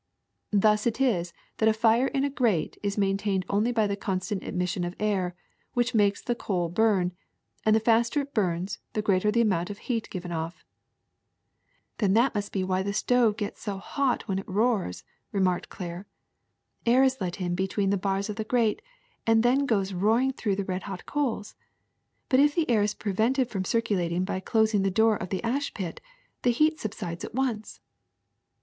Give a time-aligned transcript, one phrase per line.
[0.49, 4.43] Thus it is that a fire in a grate is maintained only by the constant
[4.43, 5.35] admission of air,
[5.75, 7.11] which makes the coal burn;
[7.67, 10.65] and the faster it burns, the greater the amount of heat given off.
[11.35, 15.69] ''*^ Then that must be why the stove gets so hot when it roars,'' remarked
[15.69, 16.07] Claire.
[16.87, 18.81] *'Air is let in between the bars of the grate
[19.27, 21.53] and then goes roaring through the red hot coals.
[22.27, 25.75] But if the air is prevented from circulating by closing the door of the ash
[25.75, 26.01] pit,
[26.41, 27.81] the heat subsides at once."